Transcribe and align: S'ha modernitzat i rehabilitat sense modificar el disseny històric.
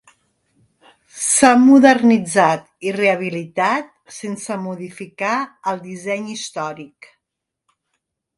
S'ha 1.25 1.51
modernitzat 1.65 2.65
i 2.87 2.93
rehabilitat 2.95 3.93
sense 4.17 4.59
modificar 4.65 5.35
el 5.75 5.85
disseny 5.85 6.27
històric. 6.39 7.13